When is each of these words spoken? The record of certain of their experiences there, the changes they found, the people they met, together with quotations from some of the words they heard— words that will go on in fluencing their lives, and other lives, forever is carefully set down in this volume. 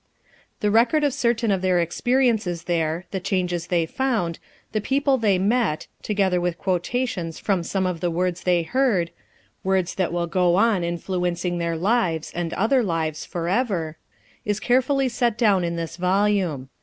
The 0.61 0.71
record 0.71 1.03
of 1.03 1.13
certain 1.13 1.51
of 1.51 1.61
their 1.61 1.79
experiences 1.79 2.63
there, 2.63 3.05
the 3.11 3.19
changes 3.19 3.67
they 3.67 3.85
found, 3.85 4.39
the 4.71 4.81
people 4.81 5.19
they 5.19 5.37
met, 5.37 5.85
together 6.01 6.41
with 6.41 6.57
quotations 6.57 7.37
from 7.37 7.61
some 7.61 7.85
of 7.85 7.99
the 7.99 8.09
words 8.09 8.41
they 8.41 8.63
heard— 8.63 9.11
words 9.63 9.93
that 9.93 10.11
will 10.11 10.25
go 10.25 10.55
on 10.55 10.83
in 10.83 10.97
fluencing 10.97 11.59
their 11.59 11.77
lives, 11.77 12.31
and 12.33 12.51
other 12.55 12.81
lives, 12.81 13.25
forever 13.25 13.99
is 14.43 14.59
carefully 14.59 15.07
set 15.07 15.37
down 15.37 15.63
in 15.63 15.75
this 15.75 15.97
volume. 15.97 16.69